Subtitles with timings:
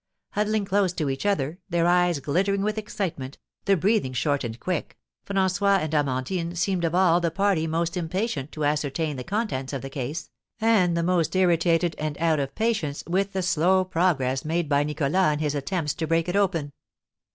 [0.31, 4.97] Huddling close to each other, their eyes glittering with excitement, the breathing short and quick,
[5.27, 9.83] François and Amandine seemed of all the party most impatient to ascertain the contents of
[9.83, 14.67] the case, and the most irritated and out of patience with the slow progress made
[14.67, 16.73] by Nicholas in his attempts to break it open.